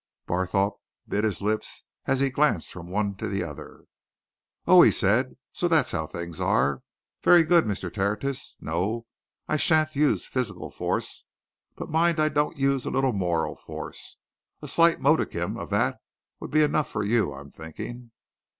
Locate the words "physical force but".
10.25-11.91